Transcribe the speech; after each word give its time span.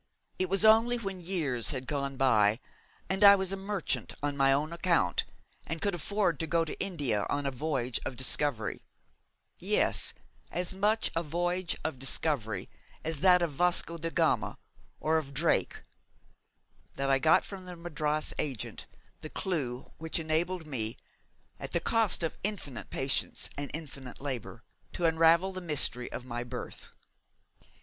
It 0.39 0.49
was 0.49 0.65
only 0.65 0.97
when 0.97 1.21
years 1.21 1.69
had 1.69 1.85
gone 1.85 2.17
by 2.17 2.59
and 3.07 3.23
I 3.23 3.35
was 3.35 3.51
a 3.51 3.55
merchant 3.55 4.15
on 4.23 4.35
my 4.35 4.51
own 4.51 4.73
account 4.73 5.25
and 5.67 5.79
could 5.79 5.93
afford 5.93 6.39
to 6.39 6.47
go 6.47 6.65
to 6.65 6.79
India 6.79 7.27
on 7.29 7.45
a 7.45 7.51
voyage 7.51 7.99
of 8.03 8.15
discovery 8.15 8.81
yes, 9.59 10.15
as 10.51 10.73
much 10.73 11.11
a 11.15 11.21
voyage 11.21 11.75
of 11.85 11.99
discovery 11.99 12.67
as 13.03 13.19
that 13.19 13.43
of 13.43 13.51
Vasco 13.53 13.99
de 13.99 14.09
Gama 14.09 14.57
or 14.99 15.19
of 15.19 15.35
Drake 15.35 15.83
that 16.95 17.11
I 17.11 17.19
got 17.19 17.45
from 17.45 17.65
the 17.65 17.75
Madras 17.75 18.33
agent 18.39 18.87
the 19.19 19.29
clue 19.29 19.91
which 19.99 20.17
enabled 20.17 20.65
me, 20.65 20.97
at 21.59 21.73
the 21.73 21.79
cost 21.79 22.23
of 22.23 22.39
infinite 22.43 22.89
patience 22.89 23.51
and 23.55 23.69
infinite 23.71 24.19
labour, 24.19 24.63
to 24.93 25.05
unravel 25.05 25.51
the 25.51 25.61
mystery 25.61 26.11
of 26.11 26.25
my 26.25 26.43
birth. 26.43 26.89